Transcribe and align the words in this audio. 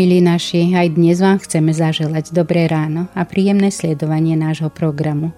Milí 0.00 0.24
naši, 0.24 0.72
aj 0.72 0.96
dnes 0.96 1.20
vám 1.20 1.36
chceme 1.44 1.76
zaželať 1.76 2.32
dobré 2.32 2.64
ráno 2.64 3.12
a 3.12 3.28
príjemné 3.28 3.68
sledovanie 3.68 4.32
nášho 4.32 4.72
programu. 4.72 5.28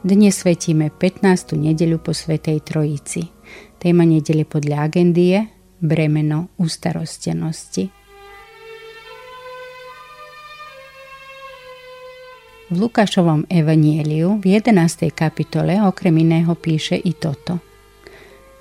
Dnes 0.00 0.40
svetíme 0.40 0.88
15. 0.88 1.52
nedeľu 1.60 2.00
po 2.00 2.16
Svetej 2.16 2.64
Trojici. 2.64 3.28
Téma 3.76 4.08
nedele 4.08 4.48
podľa 4.48 4.88
agendy 4.88 5.36
je 5.36 5.40
bremeno 5.84 6.48
ustarostenosti. 6.56 7.92
V 12.72 12.76
Lukášovom 12.80 13.52
evanieliu 13.52 14.40
v 14.40 14.64
11. 14.64 15.12
kapitole 15.12 15.76
okrem 15.76 16.16
iného 16.16 16.56
píše 16.56 16.96
i 16.96 17.12
toto. 17.12 17.60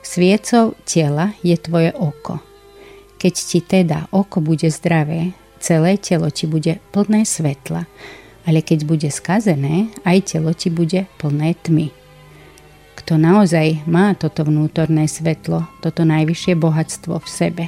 Sviecov 0.03 0.75
tela 0.83 1.31
je 1.39 1.55
tvoje 1.55 1.95
oko– 1.95 2.43
keď 3.19 3.33
ti 3.35 3.59
teda 3.59 4.07
oko 4.15 4.39
bude 4.39 4.71
zdravé, 4.71 5.35
celé 5.59 5.99
telo 5.99 6.31
ti 6.31 6.47
bude 6.47 6.79
plné 6.95 7.27
svetla, 7.27 7.83
ale 8.47 8.63
keď 8.63 8.87
bude 8.87 9.09
skazené, 9.11 9.91
aj 10.07 10.33
telo 10.33 10.55
ti 10.55 10.71
bude 10.71 11.05
plné 11.19 11.53
tmy. 11.59 11.91
Kto 12.95 13.19
naozaj 13.19 13.83
má 13.85 14.15
toto 14.15 14.47
vnútorné 14.47 15.05
svetlo, 15.05 15.67
toto 15.83 16.07
najvyššie 16.07 16.55
bohatstvo 16.55 17.19
v 17.19 17.27
sebe, 17.27 17.65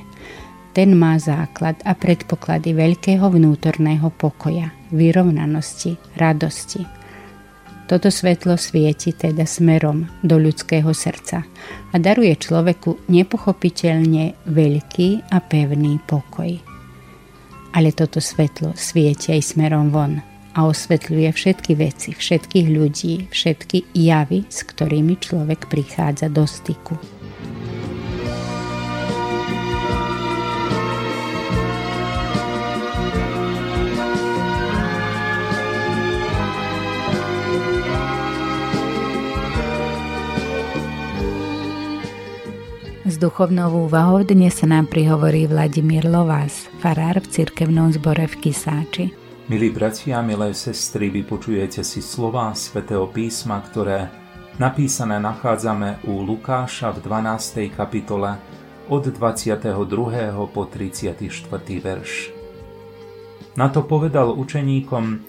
ten 0.72 0.96
má 0.96 1.20
základ 1.20 1.76
a 1.84 1.92
predpoklady 1.92 2.72
veľkého 2.72 3.28
vnútorného 3.28 4.08
pokoja, 4.16 4.72
vyrovnanosti, 4.96 6.00
radosti. 6.16 7.01
Toto 7.92 8.08
svetlo 8.08 8.56
svieti 8.56 9.12
teda 9.12 9.44
smerom 9.44 10.08
do 10.24 10.40
ľudského 10.40 10.96
srdca 10.96 11.44
a 11.92 11.96
daruje 12.00 12.32
človeku 12.40 13.12
nepochopiteľne 13.12 14.48
veľký 14.48 15.28
a 15.28 15.44
pevný 15.44 16.00
pokoj. 16.08 16.56
Ale 17.76 17.92
toto 17.92 18.24
svetlo 18.24 18.72
svieti 18.80 19.36
aj 19.36 19.44
smerom 19.44 19.92
von 19.92 20.24
a 20.56 20.60
osvetľuje 20.72 21.36
všetky 21.36 21.76
veci, 21.76 22.16
všetkých 22.16 22.68
ľudí, 22.72 23.28
všetky 23.28 23.92
javy, 23.92 24.48
s 24.48 24.64
ktorými 24.72 25.20
človek 25.20 25.68
prichádza 25.68 26.32
do 26.32 26.48
styku. 26.48 26.96
Duchovnou 43.22 43.86
úvahou 43.86 44.26
dnes 44.26 44.58
sa 44.58 44.66
nám 44.66 44.90
prihovorí 44.90 45.46
Vladimír 45.46 46.10
Lovás, 46.10 46.66
farár 46.82 47.22
v 47.22 47.30
cirkevnom 47.30 47.94
zbore 47.94 48.26
v 48.26 48.50
Kisáči. 48.50 49.14
Milí 49.46 49.70
bratia 49.70 50.26
milé 50.26 50.58
sestry, 50.58 51.14
vypočujete 51.14 51.86
si 51.86 52.02
slová 52.02 52.50
svätého 52.58 53.06
písma, 53.06 53.62
ktoré 53.62 54.10
napísané 54.58 55.22
nachádzame 55.22 56.02
u 56.10 56.26
Lukáša 56.26 56.98
v 56.98 57.06
12. 57.06 57.70
kapitole 57.78 58.42
od 58.90 59.06
22. 59.06 59.70
po 60.50 60.66
34. 60.66 61.22
verš. 61.78 62.34
Na 63.54 63.70
to 63.70 63.86
povedal 63.86 64.34
učeníkom, 64.34 65.22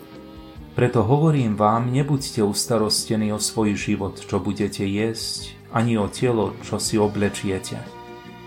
preto 0.72 1.04
hovorím 1.04 1.60
vám, 1.60 1.92
nebuďte 1.92 2.40
ustarostení 2.40 3.36
o 3.36 3.40
svoj 3.42 3.76
život, 3.76 4.16
čo 4.16 4.40
budete 4.40 4.80
jesť, 4.88 5.60
ani 5.72 5.96
o 5.96 6.08
telo, 6.08 6.56
čo 6.60 6.76
si 6.76 7.00
oblečiete. 7.00 7.80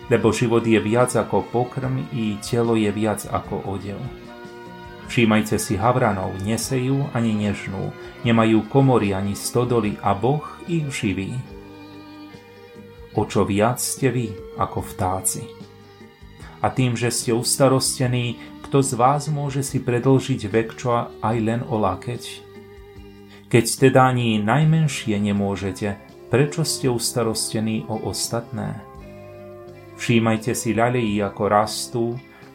Lebo 0.09 0.29
život 0.29 0.61
je 0.61 0.77
viac 0.77 1.17
ako 1.17 1.49
pokrm 1.49 2.05
i 2.13 2.37
telo 2.41 2.77
je 2.77 2.93
viac 2.93 3.25
ako 3.25 3.65
odev. 3.65 3.97
Všímajte 5.05 5.61
si 5.61 5.77
havranov, 5.77 6.33
nesejú 6.41 7.09
ani 7.13 7.33
nežnú, 7.33 7.93
nemajú 8.25 8.65
komory 8.69 9.13
ani 9.13 9.37
stodoly 9.37 9.97
a 10.01 10.17
Boh 10.17 10.41
ich 10.65 10.85
živí. 10.89 11.33
O 13.13 13.23
čo 13.29 13.45
viac 13.45 13.77
ste 13.77 14.09
vy 14.09 14.33
ako 14.57 14.81
vtáci. 14.81 15.45
A 16.65 16.73
tým, 16.73 16.97
že 16.97 17.13
ste 17.13 17.37
ustarostení, 17.37 18.41
kto 18.65 18.81
z 18.81 18.97
vás 18.97 19.29
môže 19.29 19.61
si 19.61 19.77
predlžiť 19.77 20.41
vek 20.49 20.69
čo 20.73 21.13
aj 21.21 21.35
len 21.37 21.61
o 21.61 21.77
lakeť? 21.77 22.23
Keď 23.45 23.65
teda 23.87 24.09
ani 24.09 24.41
najmenšie 24.41 25.15
nemôžete, 25.21 26.01
Prečo 26.25 26.65
ste 26.65 26.89
ustarostení 26.89 27.85
o 27.85 28.09
ostatné? 28.09 28.81
Všímajte 29.95 30.57
si 30.57 30.73
ľalejí, 30.73 31.21
ako 31.21 31.43
rastú, 31.45 32.05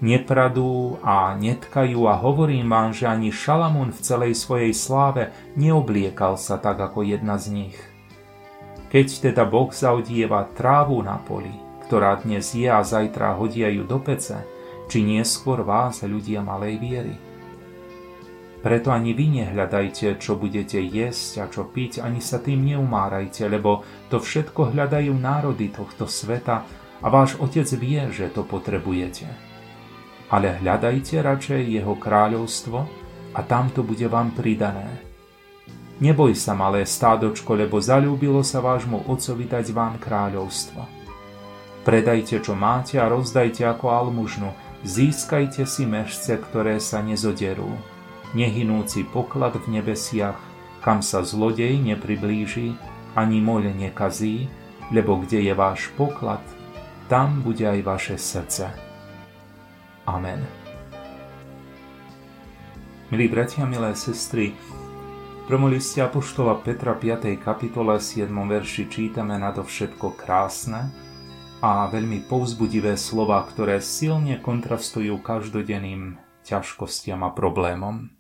nepradú 0.03 0.98
a 1.06 1.38
netkajú 1.38 2.03
a 2.10 2.19
hovorím 2.19 2.66
vám, 2.66 2.91
že 2.91 3.06
ani 3.06 3.30
Šalamún 3.30 3.94
v 3.94 4.00
celej 4.03 4.34
svojej 4.34 4.75
sláve 4.75 5.30
neobliekal 5.54 6.34
sa 6.34 6.59
tak 6.59 6.82
ako 6.82 7.06
jedna 7.06 7.38
z 7.38 7.47
nich. 7.54 7.78
Keď 8.91 9.30
teda 9.30 9.47
Boh 9.47 9.70
zaudieva 9.70 10.50
trávu 10.59 10.98
na 11.06 11.22
poli, 11.22 11.54
ktorá 11.86 12.19
dnes 12.19 12.50
je 12.50 12.66
a 12.66 12.82
zajtra 12.82 13.38
hodia 13.38 13.70
ju 13.70 13.86
do 13.86 14.03
pece, 14.03 14.42
či 14.91 15.06
nieskôr 15.06 15.62
vás, 15.62 16.03
ľudia 16.03 16.42
malej 16.42 16.75
viery. 16.82 17.29
Preto 18.60 18.93
ani 18.93 19.16
vy 19.16 19.41
nehľadajte, 19.41 20.21
čo 20.21 20.37
budete 20.37 20.76
jesť 20.84 21.32
a 21.41 21.44
čo 21.48 21.65
piť, 21.65 22.04
ani 22.04 22.21
sa 22.21 22.37
tým 22.37 22.60
neumárajte, 22.60 23.48
lebo 23.48 23.81
to 24.12 24.21
všetko 24.21 24.76
hľadajú 24.76 25.16
národy 25.16 25.72
tohto 25.72 26.04
sveta 26.04 26.69
a 27.00 27.06
váš 27.09 27.41
Otec 27.41 27.65
vie, 27.81 28.04
že 28.12 28.28
to 28.28 28.44
potrebujete. 28.44 29.25
Ale 30.28 30.60
hľadajte 30.60 31.25
radšej 31.25 31.72
Jeho 31.72 31.97
kráľovstvo 31.97 32.78
a 33.32 33.41
tam 33.41 33.72
to 33.72 33.81
bude 33.81 34.04
vám 34.12 34.37
pridané. 34.37 35.09
Neboj 36.04 36.37
sa, 36.37 36.53
malé 36.53 36.84
stádočko, 36.84 37.56
lebo 37.56 37.81
zalúbilo 37.81 38.44
sa 38.44 38.60
vášmu 38.60 39.09
Otcovi 39.09 39.48
dať 39.48 39.72
vám 39.72 39.97
kráľovstvo. 39.97 40.84
Predajte, 41.81 42.44
čo 42.44 42.53
máte 42.53 43.00
a 43.00 43.09
rozdajte 43.09 43.65
ako 43.65 43.88
almužnu, 43.88 44.53
získajte 44.84 45.65
si 45.65 45.88
mešce, 45.88 46.37
ktoré 46.37 46.77
sa 46.77 47.00
nezoderú 47.00 47.99
nehynúci 48.34 49.06
poklad 49.08 49.58
v 49.58 49.80
nebesiach, 49.80 50.38
kam 50.80 51.02
sa 51.04 51.26
zlodej 51.26 51.76
nepriblíži, 51.76 52.72
ani 53.18 53.42
moľ 53.42 53.74
nekazí, 53.74 54.46
lebo 54.94 55.18
kde 55.22 55.50
je 55.50 55.54
váš 55.54 55.91
poklad, 55.98 56.42
tam 57.10 57.42
bude 57.42 57.66
aj 57.66 57.80
vaše 57.82 58.16
srdce. 58.16 58.70
Amen. 60.06 60.42
Milí 63.10 63.26
bratia, 63.26 63.66
milé 63.66 63.91
sestry, 63.98 64.54
promoliste 65.50 65.98
Apoštola 65.98 66.62
Petra 66.62 66.94
5. 66.94 67.34
kapitole 67.42 67.98
7. 67.98 68.30
verši 68.30 68.86
čítame 68.86 69.34
nadovšetko 69.34 70.15
krásne 70.15 70.86
a 71.59 71.91
veľmi 71.91 72.30
povzbudivé 72.30 72.94
slova, 72.94 73.42
ktoré 73.42 73.82
silne 73.82 74.38
kontrastujú 74.38 75.18
každodenným 75.18 76.22
ťažkostiam 76.47 77.27
a 77.27 77.34
problémom. 77.34 78.19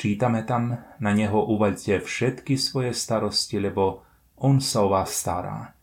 Čítame 0.00 0.48
tam, 0.48 0.80
na 0.96 1.12
neho 1.12 1.44
uvaľte 1.44 2.00
všetky 2.00 2.56
svoje 2.56 2.96
starosti, 2.96 3.60
lebo 3.60 4.00
on 4.40 4.56
sa 4.56 4.80
o 4.80 4.88
vás 4.88 5.12
stará. 5.12 5.76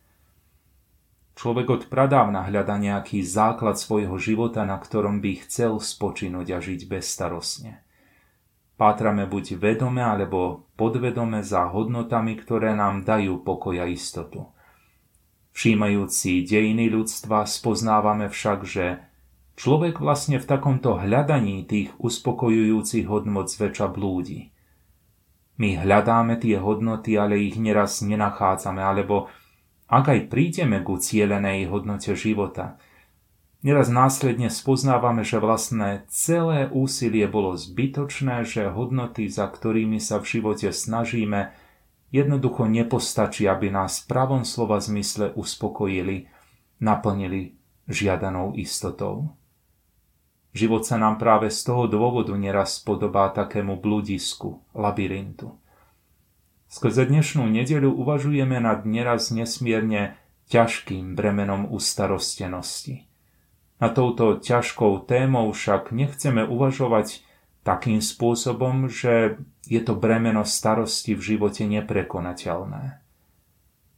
Človek 1.37 1.67
od 1.69 1.83
pradávna 1.85 2.49
hľada 2.49 2.81
nejaký 2.81 3.21
základ 3.21 3.77
svojho 3.77 4.17
života, 4.17 4.65
na 4.65 4.81
ktorom 4.81 5.21
by 5.21 5.45
chcel 5.45 5.77
spočinúť 5.77 6.49
a 6.49 6.57
žiť 6.57 6.89
bezstarostne. 6.89 7.85
Pátrame 8.73 9.29
buď 9.29 9.61
vedome 9.61 10.01
alebo 10.01 10.65
podvedome 10.73 11.45
za 11.45 11.69
hodnotami, 11.69 12.41
ktoré 12.41 12.73
nám 12.73 13.05
dajú 13.05 13.45
pokoj 13.45 13.77
a 13.77 13.85
istotu. 13.85 14.49
Všímajúci 15.53 16.41
dejiny 16.41 16.89
ľudstva 16.89 17.45
spoznávame 17.45 18.33
však, 18.33 18.65
že 18.65 19.06
Človek 19.57 19.97
vlastne 19.97 20.37
v 20.37 20.45
takomto 20.45 21.01
hľadaní 21.01 21.65
tých 21.65 21.89
uspokojujúcich 21.97 23.09
hodnot 23.09 23.49
zväčša 23.49 23.89
blúdi. 23.89 24.53
My 25.57 25.81
hľadáme 25.81 26.37
tie 26.37 26.61
hodnoty, 26.61 27.17
ale 27.17 27.41
ich 27.41 27.57
neraz 27.57 28.05
nenachádzame, 28.05 28.77
alebo 28.85 29.33
ak 29.89 30.13
aj 30.13 30.19
prídeme 30.29 30.85
ku 30.85 31.01
cielenej 31.01 31.73
hodnote 31.73 32.13
života, 32.13 32.77
Neraz 33.65 33.89
následne 33.89 34.53
spoznávame, 34.53 35.25
že 35.25 35.41
vlastné 35.41 36.05
celé 36.13 36.69
úsilie 36.69 37.25
bolo 37.25 37.57
zbytočné, 37.57 38.45
že 38.45 38.69
hodnoty, 38.69 39.25
za 39.33 39.49
ktorými 39.49 39.97
sa 39.97 40.21
v 40.21 40.39
živote 40.39 40.69
snažíme, 40.69 41.49
jednoducho 42.13 42.69
nepostačí, 42.69 43.49
aby 43.49 43.73
nás 43.73 44.05
v 44.05 44.13
pravom 44.13 44.45
slova 44.45 44.77
zmysle 44.77 45.33
uspokojili, 45.33 46.29
naplnili 46.77 47.57
žiadanou 47.89 48.53
istotou. 48.53 49.33
Život 50.55 50.87
sa 50.87 50.95
nám 50.95 51.19
práve 51.19 51.51
z 51.51 51.59
toho 51.63 51.87
dôvodu 51.87 52.33
neraz 52.35 52.79
podobá 52.79 53.29
takému 53.31 53.79
bludisku, 53.79 54.63
labyrintu. 54.71 55.55
Skrze 56.67 57.07
dnešnú 57.07 57.47
nedeľu 57.47 57.95
uvažujeme 57.95 58.59
nad 58.59 58.83
neraz 58.83 59.31
nesmierne 59.31 60.19
ťažkým 60.51 61.15
bremenom 61.15 61.67
ustarostenosti. 61.71 63.07
Na 63.77 63.93
touto 63.93 64.41
ťažkou 64.41 65.05
témou 65.05 65.53
však 65.53 65.93
nechceme 65.93 66.43
uvažovať 66.43 67.23
takým 67.61 67.99
spôsobom, 67.99 68.87
že 68.87 69.37
je 69.67 69.81
to 69.83 69.93
bremeno 69.93 70.47
starosti 70.47 71.13
v 71.13 71.21
živote 71.35 71.67
neprekonateľné. 71.67 73.03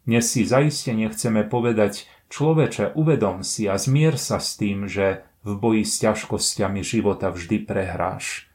Dnes 0.09 0.25
si 0.25 0.41
zaiste 0.41 0.89
nechceme 0.89 1.45
povedať, 1.45 2.09
človeče, 2.33 2.97
uvedom 2.97 3.45
si 3.45 3.69
a 3.69 3.77
zmier 3.77 4.17
sa 4.17 4.41
s 4.41 4.57
tým, 4.57 4.89
že 4.89 5.21
v 5.43 5.51
boji 5.55 5.83
s 5.87 6.03
ťažkosťami 6.03 6.81
života 6.83 7.31
vždy 7.31 7.63
prehráš. 7.63 8.51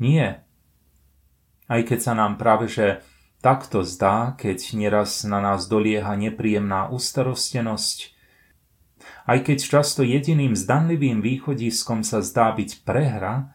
Nie. 0.00 0.42
Aj 1.70 1.80
keď 1.86 1.98
sa 2.02 2.12
nám 2.18 2.34
práve 2.40 2.66
že 2.66 3.04
takto 3.44 3.86
zdá, 3.86 4.34
keď 4.34 4.74
nieraz 4.74 5.22
na 5.22 5.38
nás 5.38 5.70
dolieha 5.70 6.12
nepríjemná 6.18 6.90
ustarostenosť, 6.90 8.16
aj 9.30 9.38
keď 9.46 9.58
často 9.62 10.02
jediným 10.02 10.58
zdanlivým 10.58 11.22
východiskom 11.22 12.02
sa 12.02 12.20
zdá 12.20 12.50
byť 12.52 12.82
prehra, 12.82 13.54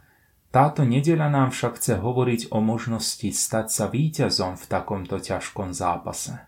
táto 0.55 0.87
nedeľa 0.87 1.27
nám 1.27 1.49
však 1.51 1.75
chce 1.75 1.99
hovoriť 1.99 2.41
o 2.55 2.63
možnosti 2.63 3.27
stať 3.35 3.67
sa 3.67 3.85
víťazom 3.91 4.55
v 4.55 4.65
takomto 4.71 5.19
ťažkom 5.19 5.75
zápase. 5.75 6.39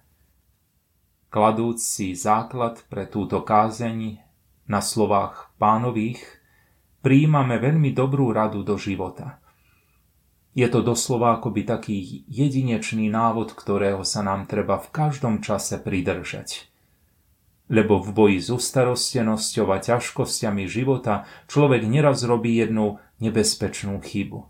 Kladúc 1.27 1.83
si 1.83 2.15
základ 2.15 2.87
pre 2.87 3.03
túto 3.03 3.43
kázeň 3.43 4.26
na 4.67 4.83
slovách 4.83 5.51
pánových, 5.57 6.19
príjmame 7.01 7.55
veľmi 7.57 7.95
dobrú 7.95 8.35
radu 8.35 8.67
do 8.67 8.75
života. 8.75 9.39
Je 10.57 10.65
to 10.67 10.81
doslova 10.81 11.37
akoby 11.37 11.63
taký 11.63 12.25
jedinečný 12.27 13.07
návod, 13.13 13.53
ktorého 13.53 14.01
sa 14.01 14.25
nám 14.25 14.49
treba 14.49 14.81
v 14.81 14.89
každom 14.89 15.39
čase 15.39 15.77
pridržať. 15.79 16.67
Lebo 17.69 18.01
v 18.01 18.09
boji 18.11 18.39
s 18.41 18.49
ustarostenosťou 18.49 19.69
a 19.69 19.77
ťažkosťami 19.77 20.65
života 20.65 21.29
človek 21.45 21.85
neraz 21.85 22.25
robí 22.25 22.57
jednu 22.57 22.97
nebezpečnú 23.21 24.01
chybu. 24.01 24.49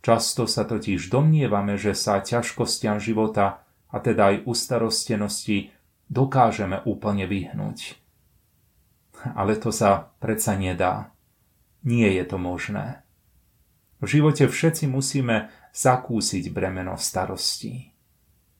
Často 0.00 0.48
sa 0.48 0.64
totiž 0.64 1.12
domnievame, 1.12 1.76
že 1.76 1.92
sa 1.92 2.22
ťažkostiam 2.24 2.96
života, 2.96 3.66
a 3.92 3.96
teda 4.00 4.32
aj 4.32 4.36
ustarostenosti, 4.48 5.74
dokážeme 6.08 6.80
úplne 6.88 7.28
vyhnúť. 7.28 8.07
Ale 9.34 9.58
to 9.58 9.74
sa 9.74 10.14
predsa 10.22 10.54
nedá. 10.54 11.10
Nie 11.82 12.10
je 12.14 12.24
to 12.26 12.38
možné. 12.38 13.02
V 13.98 14.06
živote 14.06 14.46
všetci 14.46 14.86
musíme 14.86 15.50
zakúsiť 15.74 16.54
bremeno 16.54 16.94
starostí. 16.94 17.90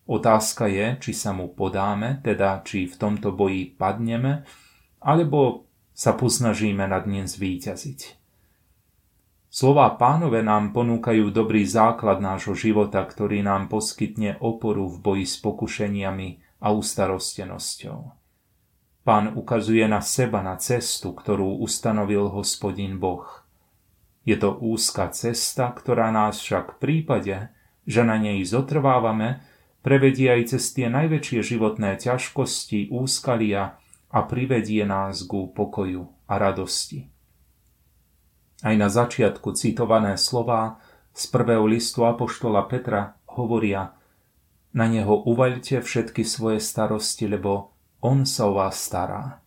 Otázka 0.08 0.66
je, 0.66 0.86
či 0.98 1.12
sa 1.12 1.36
mu 1.36 1.52
podáme, 1.52 2.24
teda 2.24 2.64
či 2.64 2.88
v 2.88 2.96
tomto 2.96 3.30
boji 3.36 3.70
padneme, 3.76 4.42
alebo 5.04 5.68
sa 5.92 6.16
posnažíme 6.16 6.86
nad 6.88 7.04
ním 7.04 7.28
zvíťaziť. 7.28 8.18
Slová 9.48 9.96
pánové 9.96 10.44
nám 10.44 10.76
ponúkajú 10.76 11.32
dobrý 11.32 11.64
základ 11.64 12.20
nášho 12.20 12.52
života, 12.52 13.00
ktorý 13.00 13.40
nám 13.40 13.72
poskytne 13.72 14.36
oporu 14.38 14.86
v 14.92 14.96
boji 15.00 15.26
s 15.26 15.36
pokušeniami 15.40 16.28
a 16.60 16.68
ustarostenosťou. 16.72 17.98
Pán 19.08 19.32
ukazuje 19.40 19.88
na 19.88 20.04
seba, 20.04 20.44
na 20.44 20.60
cestu, 20.60 21.16
ktorú 21.16 21.64
ustanovil 21.64 22.28
hospodin 22.28 23.00
Boh. 23.00 23.24
Je 24.28 24.36
to 24.36 24.52
úzka 24.60 25.08
cesta, 25.16 25.72
ktorá 25.72 26.12
nás 26.12 26.44
však 26.44 26.76
v 26.76 26.80
prípade, 26.84 27.48
že 27.88 28.04
na 28.04 28.20
nej 28.20 28.44
zotrvávame, 28.44 29.40
prevedie 29.80 30.28
aj 30.28 30.52
cez 30.52 30.76
tie 30.76 30.92
najväčšie 30.92 31.40
životné 31.40 31.96
ťažkosti, 31.96 32.92
úskalia 32.92 33.80
a 34.12 34.18
privedie 34.28 34.84
nás 34.84 35.24
ku 35.24 35.56
pokoju 35.56 36.28
a 36.28 36.36
radosti. 36.36 37.08
Aj 38.60 38.76
na 38.76 38.92
začiatku 38.92 39.56
citované 39.56 40.20
slova 40.20 40.84
z 41.16 41.32
prvého 41.32 41.64
listu 41.64 42.04
Apoštola 42.04 42.68
Petra 42.68 43.16
hovoria 43.24 43.88
Na 44.76 44.84
neho 44.84 45.24
uvaľte 45.24 45.80
všetky 45.80 46.28
svoje 46.28 46.60
starosti, 46.60 47.24
lebo 47.24 47.77
on 48.00 48.26
sa 48.26 48.46
o 48.46 48.54
vás 48.54 48.78
stará. 48.78 49.42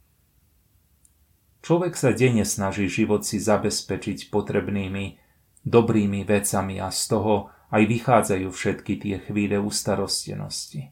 Človek 1.61 1.93
sa 1.93 2.09
denne 2.11 2.43
snaží 2.43 2.89
život 2.89 3.21
si 3.21 3.37
zabezpečiť 3.37 4.33
potrebnými, 4.33 5.21
dobrými 5.61 6.25
vecami 6.25 6.81
a 6.81 6.89
z 6.89 7.01
toho 7.05 7.53
aj 7.71 7.83
vychádzajú 7.85 8.49
všetky 8.49 8.93
tie 8.97 9.15
chvíle 9.21 9.61
ustarostenosti. 9.61 10.91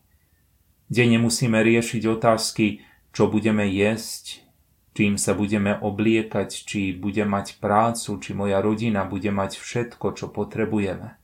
Denne 0.87 1.17
musíme 1.17 1.59
riešiť 1.61 2.03
otázky, 2.05 2.85
čo 3.09 3.27
budeme 3.27 3.65
jesť, 3.65 4.45
čím 4.93 5.17
sa 5.17 5.33
budeme 5.33 5.77
obliekať, 5.77 6.49
či 6.53 6.93
bude 6.93 7.25
mať 7.25 7.57
prácu, 7.57 8.21
či 8.21 8.31
moja 8.37 8.61
rodina 8.61 9.05
bude 9.09 9.29
mať 9.33 9.57
všetko, 9.57 10.13
čo 10.17 10.29
potrebujeme. 10.29 11.17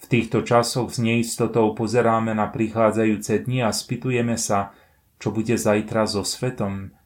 V 0.00 0.04
týchto 0.08 0.40
časoch 0.40 0.88
s 0.88 0.98
neistotou 1.02 1.76
pozeráme 1.76 2.32
na 2.32 2.48
prichádzajúce 2.48 3.44
dni 3.44 3.68
a 3.68 3.70
spýtujeme 3.70 4.38
sa, 4.40 4.72
čo 5.20 5.28
bude 5.30 5.60
zajtra 5.60 6.08
so 6.08 6.24
svetom. 6.24 6.96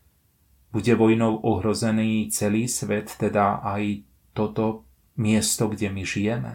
Bude 0.71 0.95
vojnou 0.95 1.43
ohrozený 1.43 2.31
celý 2.31 2.71
svet, 2.71 3.11
teda 3.19 3.59
aj 3.67 4.07
toto 4.31 4.87
miesto, 5.19 5.67
kde 5.67 5.91
my 5.91 6.03
žijeme. 6.07 6.53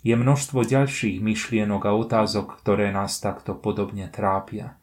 Je 0.00 0.16
množstvo 0.16 0.64
ďalších 0.64 1.20
myšlienok 1.20 1.82
a 1.84 1.92
otázok, 1.92 2.56
ktoré 2.64 2.88
nás 2.88 3.20
takto 3.20 3.52
podobne 3.52 4.08
trápia. 4.08 4.80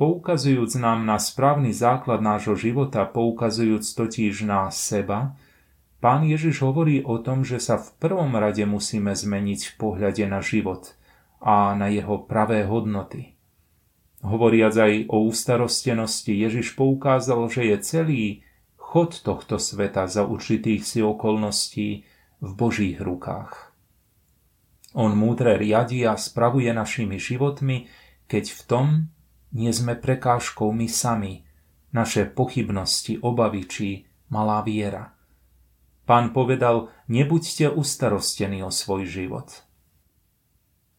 Poukazujúc 0.00 0.72
nám 0.80 1.04
na 1.04 1.20
správny 1.20 1.74
základ 1.74 2.24
nášho 2.24 2.56
života, 2.56 3.04
poukazujúc 3.04 3.84
totiž 3.84 4.46
na 4.48 4.72
seba, 4.72 5.36
pán 6.00 6.24
Ježiš 6.24 6.64
hovorí 6.64 7.04
o 7.04 7.18
tom, 7.20 7.44
že 7.44 7.60
sa 7.60 7.76
v 7.76 7.92
prvom 7.98 8.32
rade 8.38 8.62
musíme 8.64 9.12
zmeniť 9.12 9.60
v 9.68 9.72
pohľade 9.76 10.24
na 10.30 10.40
život 10.40 10.96
a 11.42 11.74
na 11.76 11.90
jeho 11.90 12.24
pravé 12.24 12.64
hodnoty. 12.64 13.37
Hovoriac 14.18 14.74
aj 14.74 15.06
o 15.14 15.30
ústarostenosti, 15.30 16.34
Ježiš 16.34 16.74
poukázal, 16.74 17.46
že 17.46 17.70
je 17.70 17.76
celý 17.78 18.22
chod 18.74 19.14
tohto 19.22 19.62
sveta 19.62 20.10
za 20.10 20.26
určitých 20.26 20.82
si 20.82 20.98
okolností 20.98 22.02
v 22.42 22.50
Božích 22.58 22.98
rukách. 22.98 23.70
On 24.98 25.14
múdre 25.14 25.54
riadi 25.54 26.02
a 26.02 26.18
spravuje 26.18 26.66
našimi 26.74 27.20
životmi, 27.20 27.86
keď 28.26 28.44
v 28.50 28.60
tom 28.66 28.86
nie 29.54 29.70
sme 29.70 29.94
prekážkou 29.94 30.74
my 30.74 30.90
sami, 30.90 31.46
naše 31.94 32.26
pochybnosti, 32.26 33.22
obavy 33.22 33.62
či 33.70 33.88
malá 34.34 34.60
viera. 34.66 35.14
Pán 36.04 36.34
povedal, 36.34 36.90
nebuďte 37.06 37.70
ustarostení 37.70 38.66
o 38.66 38.72
svoj 38.72 39.06
život. 39.06 39.62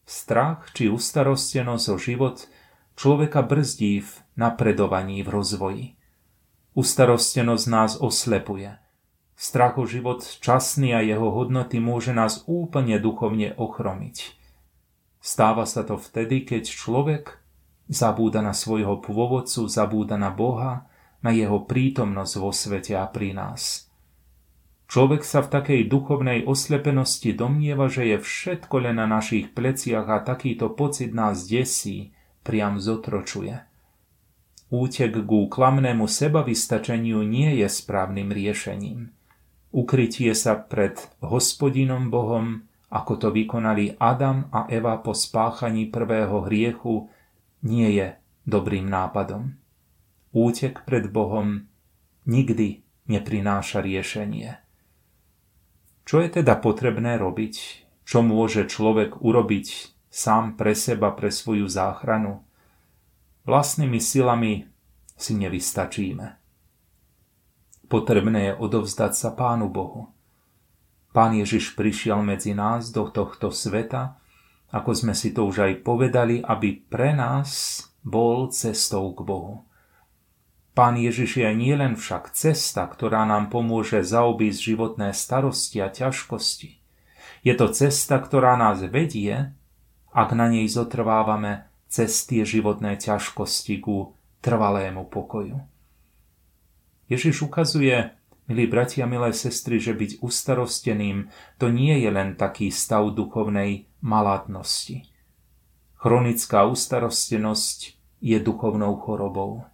Strach 0.08 0.72
či 0.72 0.88
ustarostenosť 0.88 1.86
o 1.92 1.96
život– 2.00 2.36
človeka 3.00 3.40
brzdí 3.40 4.04
v 4.04 4.12
napredovaní, 4.36 5.24
v 5.24 5.28
rozvoji. 5.32 5.86
Ustarostenosť 6.76 7.64
nás 7.72 7.96
oslepuje. 7.96 8.76
Strach 9.40 9.80
o 9.80 9.88
život 9.88 10.20
časný 10.20 10.92
a 10.92 11.00
jeho 11.00 11.32
hodnoty 11.32 11.80
môže 11.80 12.12
nás 12.12 12.44
úplne 12.44 13.00
duchovne 13.00 13.56
ochromiť. 13.56 14.36
Stáva 15.16 15.64
sa 15.64 15.80
to 15.80 15.96
vtedy, 15.96 16.44
keď 16.44 16.68
človek 16.68 17.40
zabúda 17.88 18.44
na 18.44 18.52
svojho 18.52 19.00
pôvodcu, 19.00 19.64
zabúda 19.64 20.20
na 20.20 20.28
Boha, 20.28 20.84
na 21.24 21.32
jeho 21.32 21.64
prítomnosť 21.64 22.34
vo 22.36 22.52
svete 22.52 23.00
a 23.00 23.08
pri 23.08 23.32
nás. 23.32 23.88
Človek 24.92 25.24
sa 25.24 25.40
v 25.40 25.48
takej 25.56 25.80
duchovnej 25.88 26.44
oslepenosti 26.44 27.32
domnieva, 27.32 27.88
že 27.88 28.12
je 28.12 28.16
všetko 28.20 28.76
len 28.84 29.00
na 29.00 29.08
našich 29.08 29.56
pleciach 29.56 30.04
a 30.04 30.20
takýto 30.20 30.68
pocit 30.76 31.16
nás 31.16 31.48
desí, 31.48 32.12
priam 32.40 32.80
zotročuje. 32.80 33.60
Útek 34.70 35.26
ku 35.26 35.50
klamnému 35.50 36.06
sebavystačeniu 36.06 37.26
nie 37.26 37.58
je 37.58 37.66
správnym 37.66 38.30
riešením. 38.30 39.10
Ukrytie 39.74 40.30
sa 40.34 40.58
pred 40.58 40.98
hospodinom 41.22 42.10
Bohom, 42.10 42.66
ako 42.90 43.12
to 43.18 43.28
vykonali 43.30 43.98
Adam 43.98 44.50
a 44.50 44.66
Eva 44.70 44.98
po 44.98 45.14
spáchaní 45.14 45.90
prvého 45.90 46.46
hriechu, 46.46 47.10
nie 47.66 47.98
je 47.98 48.18
dobrým 48.46 48.86
nápadom. 48.86 49.58
útek 50.34 50.86
pred 50.86 51.10
Bohom 51.10 51.66
nikdy 52.26 52.82
neprináša 53.10 53.82
riešenie. 53.82 54.58
Čo 56.06 56.22
je 56.22 56.42
teda 56.42 56.58
potrebné 56.58 57.18
robiť? 57.18 57.54
Čo 58.06 58.26
môže 58.26 58.66
človek 58.66 59.22
urobiť 59.22 59.66
sám 60.10 60.58
pre 60.58 60.74
seba, 60.74 61.14
pre 61.14 61.30
svoju 61.30 61.70
záchranu? 61.70 62.42
Vlastnými 63.46 64.02
silami 64.02 64.68
si 65.16 65.38
nevystačíme. 65.38 66.36
Potrebné 67.90 68.52
je 68.52 68.54
odovzdať 68.54 69.12
sa 69.14 69.30
Pánu 69.34 69.66
Bohu. 69.70 70.14
Pán 71.10 71.34
Ježiš 71.34 71.74
prišiel 71.74 72.22
medzi 72.22 72.54
nás 72.54 72.94
do 72.94 73.10
tohto 73.10 73.50
sveta, 73.50 74.20
ako 74.70 74.94
sme 74.94 75.14
si 75.18 75.34
to 75.34 75.50
už 75.50 75.66
aj 75.66 75.72
povedali, 75.82 76.38
aby 76.38 76.78
pre 76.86 77.10
nás 77.10 77.82
bol 78.06 78.46
cestou 78.54 79.10
k 79.10 79.26
Bohu. 79.26 79.66
Pán 80.70 80.94
Ježiš 80.94 81.42
je 81.42 81.50
nielen 81.50 81.98
však 81.98 82.30
cesta, 82.30 82.86
ktorá 82.86 83.26
nám 83.26 83.50
pomôže 83.50 84.06
zaobísť 84.06 84.60
životné 84.62 85.10
starosti 85.10 85.82
a 85.82 85.90
ťažkosti. 85.90 86.78
Je 87.42 87.54
to 87.58 87.74
cesta, 87.74 88.22
ktorá 88.22 88.54
nás 88.54 88.78
vedie, 88.86 89.50
ak 90.10 90.34
na 90.34 90.50
nej 90.50 90.66
zotrvávame 90.66 91.66
cez 91.90 92.26
tie 92.26 92.46
životné 92.46 92.98
ťažkosti 92.98 93.82
ku 93.82 94.14
trvalému 94.42 95.06
pokoju. 95.10 95.58
Ježiš 97.10 97.42
ukazuje 97.46 98.14
Milí 98.50 98.66
bratia, 98.66 99.06
milé 99.06 99.30
sestry, 99.30 99.78
že 99.78 99.94
byť 99.94 100.26
ustarosteným 100.26 101.30
to 101.54 101.70
nie 101.70 102.02
je 102.02 102.10
len 102.10 102.34
taký 102.34 102.74
stav 102.74 103.06
duchovnej 103.14 103.86
malátnosti. 104.02 105.06
Chronická 106.02 106.66
ustarostenosť 106.66 107.78
je 108.18 108.38
duchovnou 108.42 108.98
chorobou. 108.98 109.70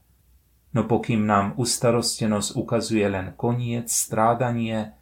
No 0.77 0.85
pokým 0.85 1.25
nám 1.25 1.57
ustarostenosť 1.57 2.53
ukazuje 2.53 3.09
len 3.09 3.33
koniec, 3.33 3.89
strádanie, 3.89 4.93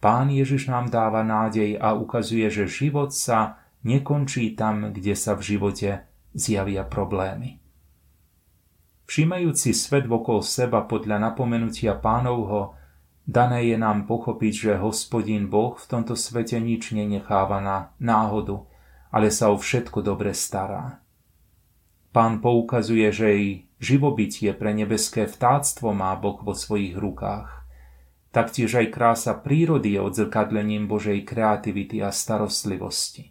Pán 0.00 0.32
Ježiš 0.32 0.72
nám 0.72 0.88
dáva 0.88 1.20
nádej 1.20 1.76
a 1.76 1.92
ukazuje, 1.92 2.48
že 2.48 2.64
život 2.64 3.12
sa 3.12 3.59
nekončí 3.84 4.56
tam, 4.56 4.92
kde 4.92 5.14
sa 5.16 5.36
v 5.36 5.56
živote 5.56 6.04
zjavia 6.34 6.86
problémy. 6.86 7.60
Všímajúci 9.10 9.74
svet 9.74 10.06
okolo 10.06 10.38
seba 10.38 10.86
podľa 10.86 11.18
napomenutia 11.18 11.98
pánovho 11.98 12.78
Dané 13.30 13.70
je 13.70 13.78
nám 13.78 14.10
pochopiť, 14.10 14.52
že 14.54 14.82
hospodín 14.82 15.46
Boh 15.52 15.78
v 15.78 15.86
tomto 15.86 16.18
svete 16.18 16.58
nič 16.58 16.90
nenecháva 16.90 17.62
na 17.62 17.94
náhodu, 18.02 18.66
ale 19.14 19.30
sa 19.30 19.54
o 19.54 19.56
všetko 19.58 20.02
dobre 20.02 20.34
stará. 20.34 20.98
Pán 22.10 22.42
poukazuje, 22.42 23.06
že 23.14 23.26
jej 23.30 23.46
živobytie 23.78 24.50
pre 24.50 24.74
nebeské 24.74 25.30
vtáctvo 25.30 25.94
má 25.94 26.10
Boh 26.18 26.42
vo 26.42 26.58
svojich 26.58 26.98
rukách. 26.98 27.66
Taktiež 28.34 28.78
aj 28.78 28.94
krása 28.94 29.34
prírody 29.38 29.94
je 29.94 30.00
odzrkadlením 30.02 30.90
Božej 30.90 31.22
kreativity 31.22 32.02
a 32.02 32.10
starostlivosti. 32.10 33.30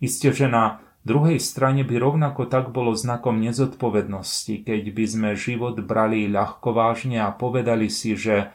Isté, 0.00 0.32
že 0.32 0.48
na 0.48 0.80
druhej 1.04 1.36
strane 1.36 1.84
by 1.84 1.96
rovnako 2.00 2.48
tak 2.48 2.72
bolo 2.72 2.96
znakom 2.96 3.40
nezodpovednosti, 3.40 4.64
keď 4.64 4.82
by 4.92 5.04
sme 5.04 5.30
život 5.36 5.76
brali 5.84 6.28
ľahko 6.28 6.72
vážne 6.72 7.20
a 7.20 7.32
povedali 7.32 7.92
si, 7.92 8.16
že 8.16 8.48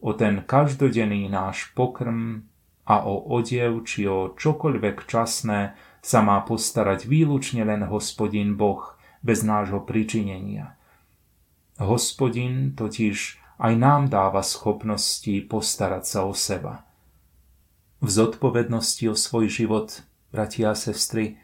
o 0.00 0.12
ten 0.16 0.44
každodenný 0.44 1.28
náš 1.28 1.72
pokrm 1.76 2.44
a 2.88 3.04
o 3.04 3.32
odev 3.36 3.84
či 3.84 4.08
o 4.08 4.32
čokoľvek 4.32 5.08
časné 5.08 5.76
sa 6.00 6.24
má 6.24 6.40
postarať 6.44 7.04
výlučne 7.04 7.64
len 7.64 7.84
hospodin 7.84 8.56
Boh 8.56 8.96
bez 9.20 9.44
nášho 9.44 9.84
pričinenia. 9.84 10.80
Hospodin 11.76 12.76
totiž 12.76 13.40
aj 13.60 13.72
nám 13.76 14.08
dáva 14.08 14.40
schopnosti 14.40 15.32
postarať 15.48 16.04
sa 16.04 16.20
o 16.24 16.32
seba. 16.32 16.84
V 18.00 18.08
zodpovednosti 18.08 19.04
o 19.12 19.14
svoj 19.16 19.52
život, 19.52 20.00
bratia 20.30 20.72
a 20.72 20.78
sestry, 20.78 21.38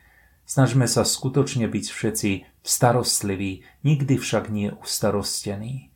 snažme 0.47 0.87
sa 0.87 1.03
skutočne 1.03 1.67
byť 1.67 1.87
všetci 1.91 2.31
starostliví, 2.63 3.63
nikdy 3.83 4.15
však 4.19 4.51
nie 4.51 4.75
ustarostení. 4.75 5.91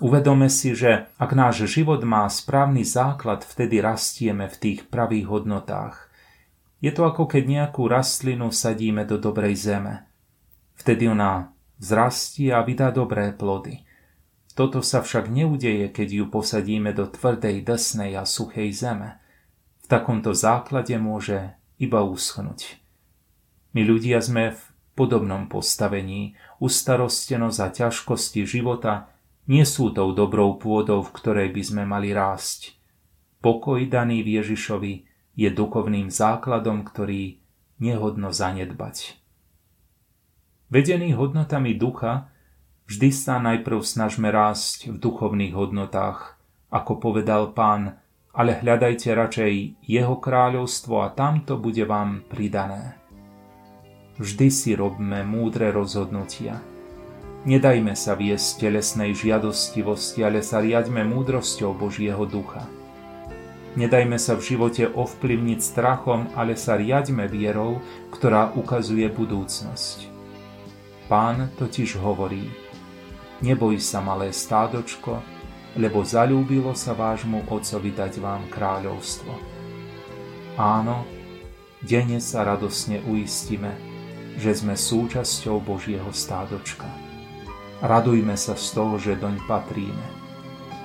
Uvedome 0.00 0.48
si, 0.48 0.72
že 0.72 1.12
ak 1.20 1.36
náš 1.36 1.68
život 1.68 2.00
má 2.08 2.24
správny 2.24 2.88
základ, 2.88 3.44
vtedy 3.44 3.84
rastieme 3.84 4.48
v 4.48 4.56
tých 4.56 4.80
pravých 4.88 5.28
hodnotách. 5.28 6.08
Je 6.80 6.88
to 6.88 7.04
ako 7.04 7.28
keď 7.28 7.44
nejakú 7.44 7.84
rastlinu 7.84 8.48
sadíme 8.48 9.04
do 9.04 9.20
dobrej 9.20 9.60
zeme. 9.60 10.08
Vtedy 10.80 11.12
ona 11.12 11.52
vzrastie 11.76 12.48
a 12.48 12.64
vydá 12.64 12.88
dobré 12.88 13.36
plody. 13.36 13.84
Toto 14.56 14.80
sa 14.80 15.04
však 15.04 15.28
neudeje, 15.28 15.92
keď 15.92 16.08
ju 16.08 16.24
posadíme 16.32 16.96
do 16.96 17.04
tvrdej, 17.04 17.60
desnej 17.60 18.16
a 18.16 18.24
suchej 18.24 18.72
zeme. 18.72 19.20
V 19.84 19.86
takomto 19.92 20.32
základe 20.32 20.96
môže 20.96 21.52
iba 21.80 22.04
uschnúť. 22.04 22.76
My 23.72 23.80
ľudia 23.88 24.20
sme 24.20 24.52
v 24.52 24.60
podobnom 24.92 25.48
postavení, 25.48 26.36
ustarostenosť 26.60 27.58
a 27.64 27.68
ťažkosti 27.72 28.44
života 28.44 29.08
nie 29.48 29.64
sú 29.64 29.88
tou 29.90 30.12
dobrou 30.12 30.60
pôdou, 30.60 31.00
v 31.00 31.14
ktorej 31.16 31.48
by 31.56 31.62
sme 31.64 31.82
mali 31.88 32.12
rásť. 32.12 32.76
Pokoj 33.40 33.80
daný 33.88 34.20
v 34.20 34.44
Ježišovi 34.44 34.92
je 35.40 35.48
duchovným 35.48 36.12
základom, 36.12 36.84
ktorý 36.84 37.40
nehodno 37.80 38.28
zanedbať. 38.28 39.16
Vedený 40.68 41.16
hodnotami 41.16 41.74
ducha, 41.74 42.28
vždy 42.86 43.08
sa 43.10 43.40
najprv 43.40 43.80
snažme 43.80 44.28
rásť 44.28 44.92
v 44.92 44.96
duchovných 45.00 45.56
hodnotách, 45.56 46.36
ako 46.68 47.00
povedal 47.00 47.56
pán, 47.56 47.98
ale 48.34 48.62
hľadajte 48.62 49.10
radšej 49.14 49.52
jeho 49.86 50.14
kráľovstvo 50.18 51.02
a 51.02 51.12
tamto 51.14 51.58
bude 51.58 51.82
vám 51.86 52.26
pridané. 52.30 52.98
Vždy 54.20 54.48
si 54.52 54.76
robme 54.76 55.24
múdre 55.24 55.72
rozhodnutia– 55.72 56.60
Nedajme 57.40 57.96
sa 57.96 58.12
viesť 58.12 58.68
telesnej 58.68 59.16
žiadostivosti, 59.16 60.20
ale 60.20 60.44
sa 60.44 60.60
riaďme 60.60 61.08
múdrosťou 61.08 61.72
Božieho 61.72 62.28
ducha. 62.28 62.68
Nedajme 63.80 64.20
sa 64.20 64.36
v 64.36 64.44
živote 64.44 64.84
ovplyvniť 64.84 65.60
strachom, 65.64 66.28
ale 66.36 66.52
sa 66.52 66.76
riaďme 66.76 67.24
vierou, 67.32 67.80
ktorá 68.12 68.52
ukazuje 68.52 69.08
budúcnosť. 69.08 70.04
Pán 71.08 71.48
totiž 71.56 71.96
hovorí, 71.96 72.44
neboj 73.40 73.80
sa 73.80 74.04
malé 74.04 74.36
stádočko, 74.36 75.24
lebo 75.78 76.02
zalúbilo 76.02 76.74
sa 76.74 76.96
vášmu 76.96 77.46
Otcovi 77.46 77.94
dať 77.94 78.18
vám 78.18 78.42
kráľovstvo. 78.50 79.32
Áno, 80.58 81.06
denne 81.78 82.18
sa 82.18 82.42
radosne 82.42 83.00
uistíme, 83.06 83.70
že 84.34 84.56
sme 84.56 84.74
súčasťou 84.74 85.62
Božieho 85.62 86.10
stádočka. 86.10 86.88
Radujme 87.80 88.34
sa 88.36 88.58
z 88.58 88.66
toho, 88.76 89.00
že 89.00 89.16
doň 89.16 89.40
patríme. 89.48 90.06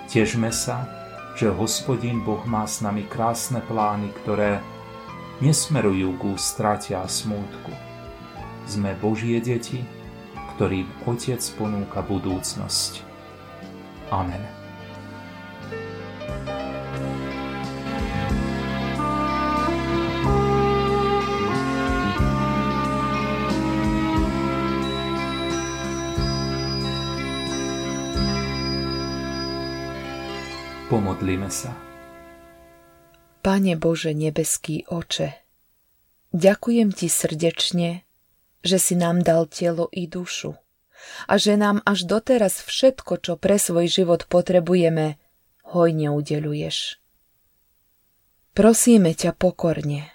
Težme 0.07 0.53
sa, 0.53 0.87
že 1.35 1.51
hospodin 1.51 2.23
Boh 2.23 2.39
má 2.47 2.63
s 2.63 2.79
nami 2.79 3.03
krásne 3.03 3.59
plány, 3.59 4.15
ktoré 4.23 4.63
nesmerujú 5.43 6.15
ku 6.15 6.31
strate 6.39 6.95
a 6.95 7.03
smútku. 7.03 7.73
Sme 8.63 8.95
Božie 8.95 9.43
deti, 9.43 9.83
ktorým 10.55 10.87
Otec 11.03 11.43
ponúka 11.59 11.99
budúcnosť. 11.99 13.03
Amen. 14.07 14.64
Pomodlíme 30.85 31.49
sa. 31.49 31.73
Pane 33.41 33.73
Bože 33.73 34.13
nebeský 34.13 34.85
oče, 34.85 35.33
ďakujem 36.29 36.93
Ti 36.93 37.09
srdečne, 37.09 38.05
že 38.61 38.77
si 38.77 38.93
nám 38.93 39.25
dal 39.25 39.49
telo 39.49 39.89
i 39.89 40.05
dušu 40.05 40.53
a 41.25 41.33
že 41.41 41.57
nám 41.57 41.81
až 41.89 42.05
doteraz 42.05 42.61
všetko, 42.61 43.17
čo 43.17 43.33
pre 43.33 43.57
svoj 43.57 43.89
život 43.89 44.29
potrebujeme, 44.29 45.17
hojne 45.65 46.13
udeluješ. 46.13 47.01
Prosíme 48.53 49.17
ťa 49.17 49.33
pokorne, 49.33 50.13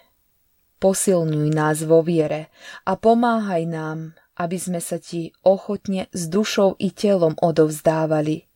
posilňuj 0.79 1.51
nás 1.51 1.83
vo 1.83 1.99
viere 2.07 2.47
a 2.87 2.95
pomáhaj 2.95 3.67
nám, 3.67 4.15
aby 4.39 4.55
sme 4.55 4.79
sa 4.79 5.03
Ti 5.03 5.35
ochotne 5.43 6.07
s 6.15 6.31
dušou 6.31 6.79
i 6.79 6.95
telom 6.95 7.35
odovzdávali– 7.43 8.47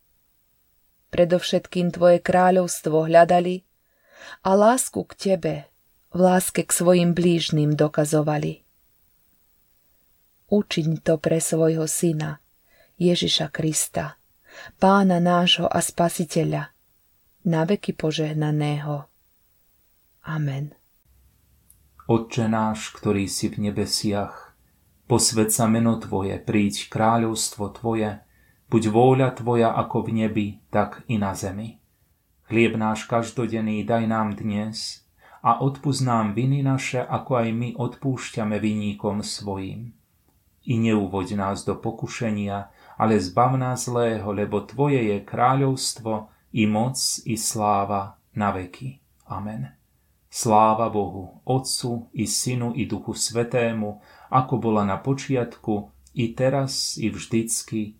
predovšetkým 1.15 1.95
Tvoje 1.95 2.19
kráľovstvo 2.19 3.07
hľadali 3.07 3.63
a 4.43 4.51
lásku 4.51 4.99
k 5.07 5.13
Tebe 5.15 5.55
v 6.11 6.19
láske 6.19 6.67
k 6.67 6.71
svojim 6.75 7.15
blížnym 7.15 7.79
dokazovali. 7.79 8.67
Učiň 10.51 10.99
to 11.07 11.15
pre 11.15 11.39
svojho 11.39 11.87
syna, 11.87 12.43
Ježiša 12.99 13.47
Krista, 13.55 14.19
Pána 14.75 15.23
nášho 15.23 15.67
a 15.67 15.79
Spasiteľa, 15.79 16.75
na 17.47 17.61
veky 17.63 17.95
požehnaného. 17.95 19.07
Amen. 20.27 20.75
Otče 22.11 22.45
náš, 22.51 22.91
ktorý 22.91 23.27
si 23.31 23.51
v 23.51 23.71
nebesiach, 23.71 24.55
posved 25.07 25.51
meno 25.71 25.95
Tvoje, 25.95 26.39
príď 26.43 26.91
kráľovstvo 26.91 27.71
Tvoje, 27.75 28.24
buď 28.69 28.83
vôľa 28.89 29.29
Tvoja 29.37 29.73
ako 29.73 30.05
v 30.05 30.25
nebi, 30.25 30.47
tak 30.73 31.05
i 31.09 31.17
na 31.17 31.37
zemi. 31.37 31.77
Chlieb 32.45 32.77
náš 32.77 33.09
každodenný 33.09 33.81
daj 33.85 34.05
nám 34.05 34.37
dnes 34.37 35.01
a 35.41 35.61
odpúsť 35.61 36.01
nám 36.05 36.37
viny 36.37 36.61
naše, 36.61 37.01
ako 37.01 37.41
aj 37.41 37.47
my 37.53 37.69
odpúšťame 37.77 38.57
viníkom 38.61 39.25
svojim. 39.25 39.93
I 40.65 40.73
neuvoď 40.81 41.37
nás 41.37 41.61
do 41.61 41.77
pokušenia, 41.77 42.69
ale 42.97 43.21
zbav 43.21 43.53
nás 43.57 43.85
zlého, 43.85 44.29
lebo 44.33 44.61
Tvoje 44.65 45.01
je 45.01 45.17
kráľovstvo, 45.21 46.33
i 46.55 46.63
moc, 46.65 46.95
i 47.27 47.35
sláva 47.35 48.15
na 48.31 48.55
veky. 48.55 49.03
Amen. 49.27 49.75
Sláva 50.31 50.87
Bohu, 50.87 51.43
Otcu 51.43 52.07
i 52.15 52.23
Synu 52.27 52.71
i 52.75 52.87
Duchu 52.87 53.11
Svetému, 53.11 53.99
ako 54.31 54.53
bola 54.59 54.87
na 54.87 54.95
počiatku, 54.99 55.91
i 56.15 56.31
teraz, 56.31 56.95
i 56.95 57.11
vždycky, 57.11 57.99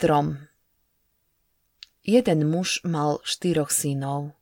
Strom 0.00 0.48
Jeden 2.00 2.48
muž 2.48 2.80
mal 2.88 3.20
štyroch 3.20 3.68
synov. 3.68 4.32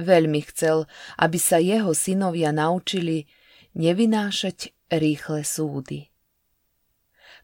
Veľmi 0.00 0.40
chcel, 0.48 0.88
aby 1.20 1.36
sa 1.36 1.60
jeho 1.60 1.92
synovia 1.92 2.56
naučili 2.56 3.28
nevynášať 3.76 4.72
rýchle 4.88 5.44
súdy. 5.44 6.08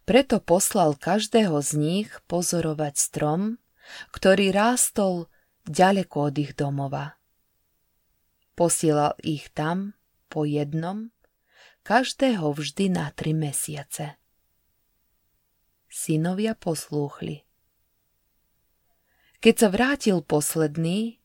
Preto 0.08 0.40
poslal 0.40 0.96
každého 0.96 1.60
z 1.60 1.70
nich 1.76 2.08
pozorovať 2.32 2.96
strom, 2.96 3.60
ktorý 4.08 4.48
rástol 4.48 5.28
ďaleko 5.68 6.32
od 6.32 6.34
ich 6.40 6.56
domova. 6.56 7.20
Posielal 8.56 9.20
ich 9.20 9.52
tam 9.52 9.92
po 10.32 10.48
jednom, 10.48 11.12
každého 11.84 12.56
vždy 12.56 12.88
na 12.88 13.12
tri 13.12 13.36
mesiace. 13.36 14.16
Synovia 15.98 16.54
poslúchli. 16.54 17.42
Keď 19.42 19.54
sa 19.58 19.66
vrátil 19.66 20.22
posledný, 20.22 21.18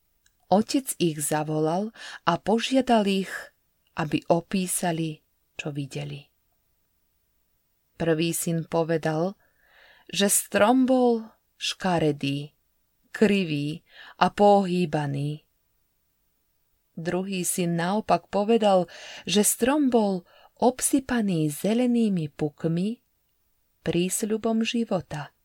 otec 0.49 0.97
ich 0.97 1.21
zavolal 1.21 1.93
a 2.25 2.41
požiadal 2.41 3.05
ich, 3.05 3.29
aby 3.93 4.25
opísali, 4.33 5.21
čo 5.61 5.69
videli. 5.69 6.25
Prvý 8.01 8.33
syn 8.33 8.65
povedal, 8.65 9.37
že 10.09 10.25
strom 10.25 10.89
bol 10.89 11.21
škaredý, 11.61 12.57
krivý 13.13 13.85
a 14.17 14.33
pohýbaný. 14.33 15.45
Druhý 16.97 17.45
syn 17.45 17.77
naopak 17.77 18.25
povedal, 18.33 18.89
že 19.29 19.45
strom 19.45 19.93
bol 19.93 20.25
obsypaný 20.57 21.53
zelenými 21.53 22.33
pukmi 22.33 23.02
prísľubom 23.83 24.63
života. 24.63 25.35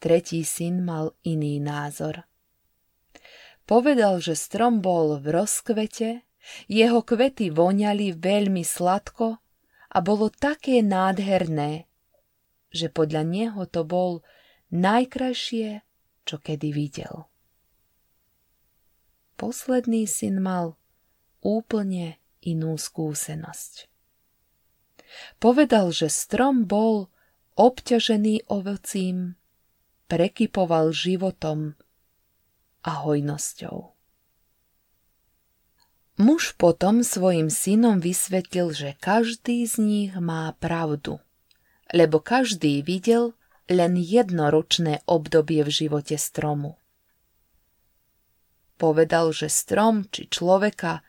Tretí 0.00 0.42
syn 0.42 0.82
mal 0.82 1.14
iný 1.22 1.62
názor. 1.62 2.26
Povedal, 3.68 4.18
že 4.18 4.34
strom 4.34 4.82
bol 4.82 5.22
v 5.22 5.30
rozkvete, 5.30 6.26
jeho 6.66 7.04
kvety 7.04 7.52
voňali 7.54 8.16
veľmi 8.16 8.64
sladko 8.66 9.38
a 9.90 9.98
bolo 10.00 10.32
také 10.32 10.82
nádherné, 10.82 11.86
že 12.72 12.88
podľa 12.88 13.22
neho 13.22 13.62
to 13.68 13.86
bol 13.86 14.24
najkrajšie, 14.72 15.84
čo 16.24 16.36
kedy 16.40 16.74
videl. 16.74 17.30
Posledný 19.36 20.08
syn 20.08 20.40
mal 20.40 20.80
úplne 21.44 22.20
inú 22.40 22.76
skúsenosť. 22.76 23.88
Povedal, 25.42 25.90
že 25.90 26.08
strom 26.08 26.64
bol 26.64 27.10
obťažený 27.58 28.48
ovocím, 28.48 29.36
prekypoval 30.08 30.94
životom 30.94 31.74
a 32.82 32.90
hojnosťou. 33.04 33.92
Muž 36.20 36.52
potom 36.60 37.00
svojim 37.00 37.48
synom 37.48 37.96
vysvetlil, 37.96 38.76
že 38.76 38.90
každý 39.00 39.64
z 39.64 39.74
nich 39.80 40.12
má 40.20 40.52
pravdu, 40.60 41.16
lebo 41.96 42.20
každý 42.20 42.84
videl 42.84 43.32
len 43.70 43.96
jednoročné 43.96 45.00
obdobie 45.08 45.64
v 45.64 45.70
živote 45.72 46.20
stromu. 46.20 46.76
Povedal, 48.76 49.32
že 49.32 49.48
strom 49.48 50.08
či 50.12 50.28
človeka 50.28 51.00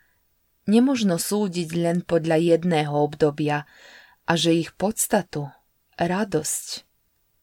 nemožno 0.69 1.17
súdiť 1.17 1.69
len 1.77 1.97
podľa 2.05 2.57
jedného 2.57 2.93
obdobia 2.93 3.65
a 4.25 4.33
že 4.37 4.53
ich 4.53 4.73
podstatu, 4.77 5.49
radosť, 5.97 6.85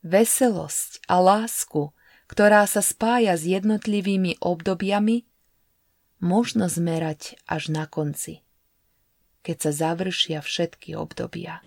veselosť 0.07 1.07
a 1.11 1.17
lásku, 1.19 1.93
ktorá 2.29 2.69
sa 2.69 2.85
spája 2.85 3.35
s 3.35 3.49
jednotlivými 3.49 4.39
obdobiami, 4.39 5.25
možno 6.21 6.67
zmerať 6.67 7.39
až 7.47 7.71
na 7.73 7.87
konci, 7.87 8.43
keď 9.43 9.57
sa 9.69 9.73
završia 9.73 10.39
všetky 10.43 10.99
obdobia. 10.99 11.63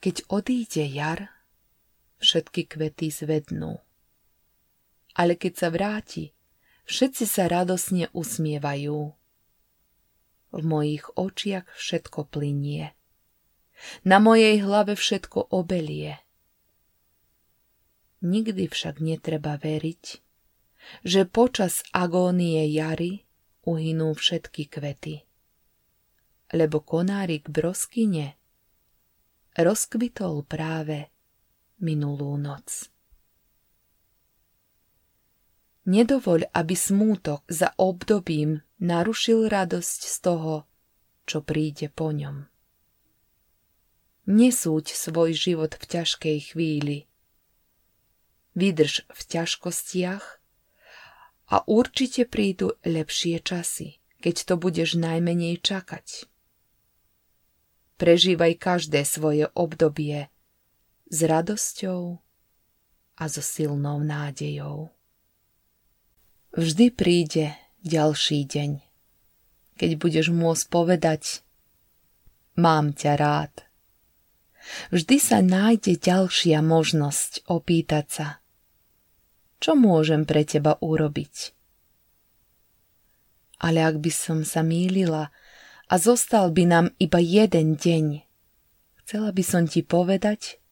Keď 0.00 0.32
odíde 0.32 0.88
jar, 0.88 1.28
všetky 2.24 2.72
kvety 2.72 3.12
zvednú. 3.12 3.84
Ale 5.12 5.36
keď 5.36 5.52
sa 5.60 5.68
vráti, 5.68 6.32
všetci 6.88 7.24
sa 7.28 7.52
radosne 7.52 8.08
usmievajú. 8.16 9.00
V 10.50 10.62
mojich 10.64 11.04
očiach 11.20 11.68
všetko 11.76 12.32
plinie. 12.32 12.96
Na 14.08 14.24
mojej 14.24 14.64
hlave 14.64 14.96
všetko 14.96 15.52
obelie. 15.52 16.16
Nikdy 18.24 18.72
však 18.72 19.04
netreba 19.04 19.60
veriť, 19.60 20.04
že 21.04 21.28
počas 21.28 21.84
agónie 21.92 22.64
jary 22.72 23.28
uhynú 23.68 24.16
všetky 24.16 24.68
kvety. 24.68 25.28
Lebo 26.56 26.80
konárik 26.80 27.52
broskyne 27.52 28.39
rozkvitol 29.58 30.46
práve 30.46 31.10
minulú 31.82 32.36
noc. 32.36 32.90
Nedovoľ, 35.90 36.54
aby 36.54 36.74
smútok 36.76 37.42
za 37.50 37.74
obdobím 37.74 38.62
narušil 38.78 39.48
radosť 39.48 40.00
z 40.06 40.16
toho, 40.22 40.54
čo 41.26 41.42
príde 41.42 41.90
po 41.90 42.14
ňom. 42.14 42.46
Nesúď 44.30 44.94
svoj 44.94 45.34
život 45.34 45.74
v 45.74 45.84
ťažkej 45.90 46.38
chvíli. 46.54 47.10
Vydrž 48.54 49.08
v 49.08 49.20
ťažkostiach 49.24 50.24
a 51.50 51.56
určite 51.66 52.28
prídu 52.28 52.78
lepšie 52.86 53.42
časy, 53.42 53.98
keď 54.22 54.34
to 54.46 54.54
budeš 54.60 54.94
najmenej 54.94 55.58
čakať. 55.58 56.29
Prežívaj 58.00 58.56
každé 58.56 59.04
svoje 59.04 59.44
obdobie 59.52 60.32
s 61.12 61.18
radosťou 61.20 62.16
a 63.20 63.24
so 63.28 63.44
silnou 63.44 64.00
nádejou. 64.00 64.88
Vždy 66.56 66.96
príde 66.96 67.52
ďalší 67.84 68.48
deň, 68.48 68.80
keď 69.76 69.90
budeš 70.00 70.32
môcť 70.32 70.64
povedať 70.72 71.44
Mám 72.56 72.96
ťa 72.96 73.12
rád. 73.20 73.54
Vždy 74.88 75.16
sa 75.20 75.44
nájde 75.44 76.00
ďalšia 76.00 76.64
možnosť 76.64 77.44
opýtať 77.52 78.06
sa– 78.08 78.28
čo 79.60 79.76
môžem 79.76 80.24
pre 80.24 80.48
teba 80.48 80.80
urobiť? 80.80 81.52
Ale 83.60 83.84
ak 83.84 84.00
by 84.00 84.08
som 84.08 84.40
sa 84.40 84.64
mýlila 84.64 85.28
a 85.90 85.98
zostal 85.98 86.54
by 86.54 86.64
nám 86.70 86.86
iba 87.02 87.18
jeden 87.18 87.74
deň, 87.74 88.22
chcela 89.02 89.34
by 89.34 89.42
som 89.42 89.66
ti 89.66 89.82
povedať, 89.82 90.62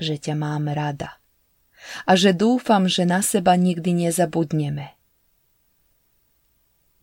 že 0.00 0.16
ťa 0.16 0.34
mám 0.40 0.72
rada 0.72 1.20
a 2.08 2.16
že 2.16 2.32
dúfam, 2.32 2.88
že 2.88 3.04
na 3.04 3.20
seba 3.20 3.60
nikdy 3.60 4.08
nezabudneme. 4.08 4.96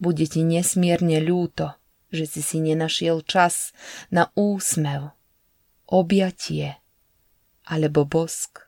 Bude 0.02 0.26
ti 0.26 0.41
nesmierne 0.41 1.21
ľúto, 1.21 1.78
že 2.10 2.26
si 2.26 2.41
si 2.41 2.58
nenašiel 2.60 3.21
čas 3.23 3.78
na 4.10 4.34
úsmev, 4.34 5.13
objatie 5.86 6.82
alebo 7.63 8.04
bosk 8.04 8.65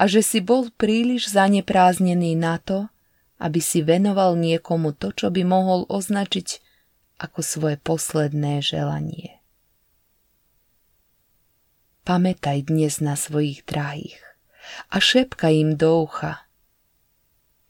a 0.00 0.08
že 0.08 0.24
si 0.24 0.40
bol 0.40 0.72
príliš 0.72 1.32
zanepráznený 1.32 2.32
na 2.34 2.56
to, 2.58 2.88
aby 3.36 3.60
si 3.60 3.84
venoval 3.84 4.40
niekomu 4.40 4.96
to, 4.96 5.12
čo 5.12 5.28
by 5.28 5.44
mohol 5.44 5.84
označiť 5.88 6.71
ako 7.22 7.40
svoje 7.40 7.78
posledné 7.78 8.58
želanie. 8.58 9.38
Pamätaj 12.02 12.66
dnes 12.66 12.98
na 12.98 13.14
svojich 13.14 13.62
drahých 13.62 14.18
a 14.90 14.98
šepka 14.98 15.54
im 15.54 15.78
do 15.78 16.02
ucha. 16.02 16.50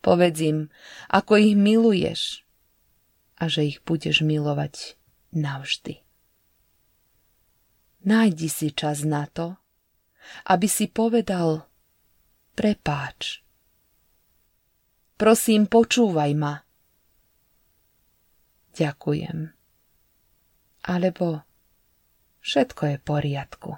Povedz 0.01 0.41
im, 0.41 0.73
ako 1.13 1.37
ich 1.37 1.53
miluješ 1.53 2.49
a 3.37 3.53
že 3.53 3.77
ich 3.77 3.79
budeš 3.85 4.25
milovať 4.25 4.97
navždy. 5.37 6.01
Nájdi 8.09 8.49
si 8.49 8.73
čas 8.73 9.05
na 9.05 9.29
to, 9.29 9.61
aby 10.49 10.65
si 10.65 10.89
povedal 10.89 11.69
prepáč. 12.57 13.45
Prosím, 15.21 15.69
počúvaj 15.69 16.33
ma. 16.35 16.65
Ďakujem. 18.73 19.53
Alebo 20.83 21.45
všetko 22.43 22.83
je 22.87 22.95
v 22.99 23.05
poriadku. 23.05 23.71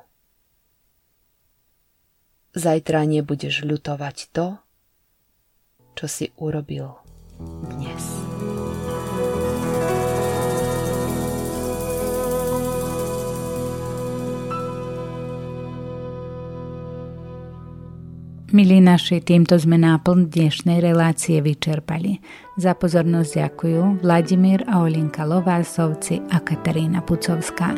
Zajtra 2.55 3.03
nebudeš 3.03 3.67
ľutovať 3.67 4.17
to, 4.31 4.63
čo 5.99 6.07
si 6.07 6.31
urobil 6.39 6.95
dnes. 7.75 8.34
Milí 18.53 18.77
naši, 18.77 19.25
týmto 19.25 19.57
sme 19.57 19.81
náplň 19.81 20.29
dnešnej 20.29 20.85
relácie 20.85 21.41
vyčerpali. 21.41 22.21
Za 22.61 22.77
pozornosť 22.77 23.41
ďakujú 23.41 24.05
Vladimír 24.05 24.61
a 24.69 24.85
Olinka 24.85 25.25
Lovásovci 25.25 26.21
a 26.29 26.45
Katarína 26.45 27.01
Pucovská. 27.01 27.73